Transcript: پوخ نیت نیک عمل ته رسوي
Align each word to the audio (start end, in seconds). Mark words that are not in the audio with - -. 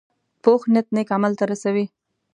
پوخ 0.43 0.61
نیت 0.73 0.87
نیک 0.95 1.09
عمل 1.15 1.33
ته 1.39 1.43
رسوي 1.51 1.85